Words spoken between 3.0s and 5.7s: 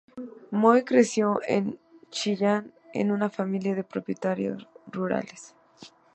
una familia de propietarios rurales.